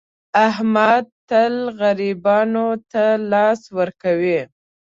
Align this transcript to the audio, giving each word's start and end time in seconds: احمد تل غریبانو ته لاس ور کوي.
احمد 0.47 1.05
تل 1.29 1.53
غریبانو 1.79 2.67
ته 2.91 3.03
لاس 3.31 3.61
ور 3.77 3.89
کوي. 4.01 4.39